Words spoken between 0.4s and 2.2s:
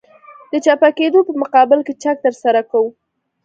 د چپه کېدو په مقابل کې چک